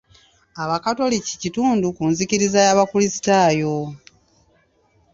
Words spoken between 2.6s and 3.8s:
y'obukrisitaayo.